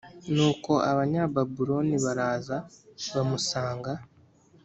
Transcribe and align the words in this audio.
Nuko 0.33 0.71
abanyababuloni 0.91 1.95
baraza 2.05 2.57
bamusanga 3.13 3.91